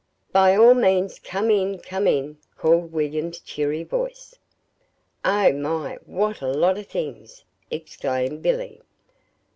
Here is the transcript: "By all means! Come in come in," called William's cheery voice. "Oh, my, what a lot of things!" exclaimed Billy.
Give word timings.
"By 0.31 0.55
all 0.57 0.73
means! 0.73 1.19
Come 1.19 1.51
in 1.51 1.77
come 1.77 2.07
in," 2.07 2.39
called 2.57 2.91
William's 2.91 3.39
cheery 3.39 3.83
voice. 3.83 4.33
"Oh, 5.23 5.51
my, 5.53 5.99
what 6.07 6.41
a 6.41 6.47
lot 6.51 6.79
of 6.79 6.87
things!" 6.87 7.43
exclaimed 7.69 8.41
Billy. 8.41 8.81